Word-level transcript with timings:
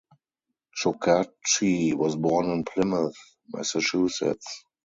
Chokachi 0.75 1.93
was 1.93 2.15
born 2.15 2.49
in 2.49 2.63
Plymouth, 2.63 3.15
Massachusetts. 3.49 4.63